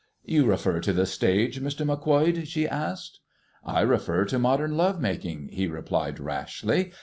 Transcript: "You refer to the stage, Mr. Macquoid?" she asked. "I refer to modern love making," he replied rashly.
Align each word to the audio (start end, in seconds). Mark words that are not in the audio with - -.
"You 0.25 0.47
refer 0.47 0.79
to 0.79 0.93
the 0.93 1.05
stage, 1.05 1.61
Mr. 1.61 1.85
Macquoid?" 1.85 2.47
she 2.47 2.67
asked. 2.67 3.19
"I 3.63 3.81
refer 3.81 4.25
to 4.25 4.39
modern 4.39 4.75
love 4.75 4.99
making," 4.99 5.49
he 5.49 5.67
replied 5.67 6.19
rashly. 6.19 6.91